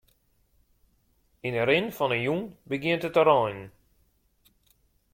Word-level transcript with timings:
Yn 1.47 1.57
'e 1.59 1.63
rin 1.63 1.87
fan 1.97 2.11
'e 2.15 2.19
jûn 2.25 2.41
begjint 2.69 3.07
it 3.07 3.13
te 3.15 3.23
reinen. 3.29 3.61